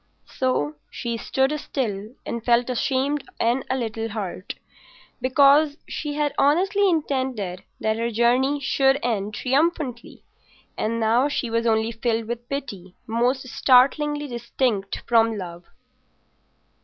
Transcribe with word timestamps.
So 0.39 0.77
she 0.89 1.15
stood 1.15 1.51
still 1.59 2.15
and 2.25 2.43
felt 2.43 2.71
ashamed 2.71 3.23
and 3.39 3.63
a 3.69 3.77
little 3.77 4.09
hurt, 4.09 4.55
because 5.21 5.77
she 5.87 6.13
had 6.13 6.33
honestly 6.39 6.89
intended 6.89 7.61
that 7.79 7.97
her 7.99 8.09
journey 8.09 8.59
should 8.61 8.97
end 9.03 9.35
triumphantly; 9.35 10.23
and 10.75 10.99
now 10.99 11.27
she 11.27 11.51
was 11.51 11.67
only 11.67 11.91
filled 11.91 12.25
with 12.25 12.49
pity 12.49 12.95
most 13.05 13.47
startlingly 13.47 14.25
distinct 14.27 15.03
from 15.05 15.37
love. 15.37 15.65